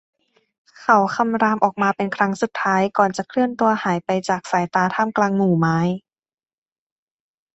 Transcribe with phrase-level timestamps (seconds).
[0.79, 5.79] เขาคำรามออกมาเป็นครั้งสุดท้ายก่อนจะเคลื่อนตัวหายไปจากสายตาท่ามกลางหมู่ไม้